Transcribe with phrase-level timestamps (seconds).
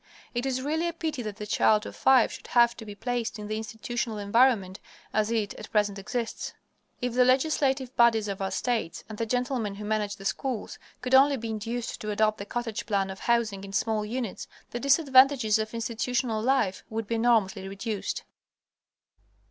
[0.33, 3.37] It is really a pity that the child of five should have to be placed
[3.37, 4.79] in the institutional environment
[5.13, 6.53] as it at present exists.
[7.01, 11.13] If the legislative bodies of our states, and the gentlemen who manage the schools, could
[11.13, 15.59] only be induced to adopt the cottage plan of housing in small units, the disadvantages
[15.59, 18.23] of institutional life would be enormously reduced.